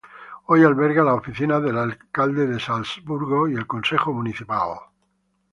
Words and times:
Hoy 0.47 0.63
alberga 0.63 1.03
las 1.03 1.19
oficinas 1.19 1.61
del 1.61 1.77
alcalde 1.77 2.47
de 2.47 2.59
Salzburgo 2.59 3.47
y 3.47 3.53
el 3.53 3.67
consejo 3.67 4.11
municipal. 4.11 4.79